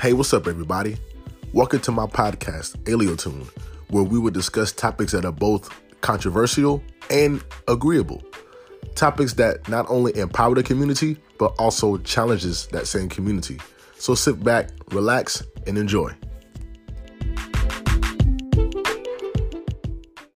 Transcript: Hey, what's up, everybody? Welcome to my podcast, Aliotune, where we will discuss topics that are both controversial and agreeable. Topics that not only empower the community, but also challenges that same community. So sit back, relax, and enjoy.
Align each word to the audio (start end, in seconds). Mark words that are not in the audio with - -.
Hey, 0.00 0.14
what's 0.14 0.32
up, 0.32 0.46
everybody? 0.46 0.96
Welcome 1.52 1.80
to 1.80 1.92
my 1.92 2.06
podcast, 2.06 2.74
Aliotune, 2.84 3.46
where 3.90 4.02
we 4.02 4.18
will 4.18 4.30
discuss 4.30 4.72
topics 4.72 5.12
that 5.12 5.26
are 5.26 5.30
both 5.30 5.68
controversial 6.00 6.82
and 7.10 7.44
agreeable. 7.68 8.22
Topics 8.94 9.34
that 9.34 9.68
not 9.68 9.84
only 9.90 10.16
empower 10.16 10.54
the 10.54 10.62
community, 10.62 11.18
but 11.36 11.54
also 11.58 11.98
challenges 11.98 12.66
that 12.68 12.86
same 12.86 13.10
community. 13.10 13.60
So 13.98 14.14
sit 14.14 14.42
back, 14.42 14.70
relax, 14.90 15.42
and 15.66 15.76
enjoy. 15.76 16.14